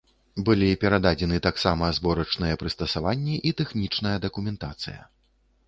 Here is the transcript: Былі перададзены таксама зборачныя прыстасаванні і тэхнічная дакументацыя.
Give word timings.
Былі 0.45 0.69
перададзены 0.83 1.37
таксама 1.47 1.89
зборачныя 1.99 2.57
прыстасаванні 2.63 3.35
і 3.51 3.55
тэхнічная 3.63 4.17
дакументацыя. 4.27 5.01